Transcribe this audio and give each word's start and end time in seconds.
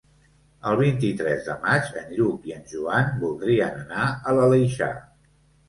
El 0.69 0.77
vint-i-tres 0.79 1.43
de 1.49 1.57
maig 1.65 1.91
en 2.01 2.09
Lluc 2.17 2.49
i 2.53 2.57
en 2.57 2.65
Joan 2.73 3.13
voldrien 3.27 3.79
anar 3.85 4.09
a 4.33 4.37
l'Aleixar. 4.41 4.93